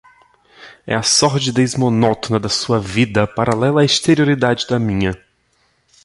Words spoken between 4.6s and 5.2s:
da minha